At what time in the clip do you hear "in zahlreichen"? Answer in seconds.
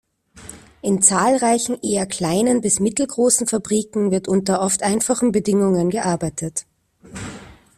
0.81-1.79